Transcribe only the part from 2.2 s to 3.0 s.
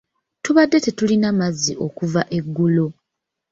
eggulo.